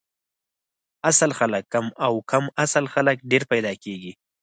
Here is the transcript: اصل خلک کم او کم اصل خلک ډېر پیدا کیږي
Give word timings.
اصل 1.09 1.29
خلک 1.39 1.63
کم 1.73 1.85
او 2.05 2.13
کم 2.31 2.43
اصل 2.63 2.83
خلک 2.93 3.17
ډېر 3.31 3.43
پیدا 3.51 3.73
کیږي 3.83 4.11